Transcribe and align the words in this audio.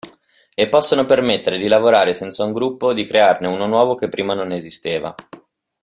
E 0.55 0.67
possono 0.67 1.05
permettere 1.05 1.59
di 1.59 1.67
lavorare 1.67 2.15
senza 2.15 2.43
un 2.43 2.53
gruppo 2.53 2.87
o 2.87 2.93
di 2.93 3.05
crearne 3.05 3.45
uno 3.45 3.67
nuovo 3.67 3.93
che 3.93 4.09
prima 4.09 4.33
non 4.33 4.51
esisteva. 4.51 5.13